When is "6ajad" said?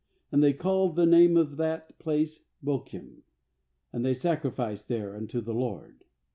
0.33-0.41